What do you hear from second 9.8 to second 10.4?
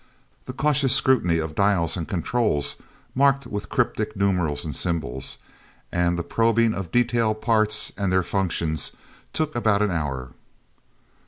an hour.